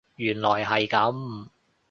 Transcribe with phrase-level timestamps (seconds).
[0.15, 1.49] 原來係噉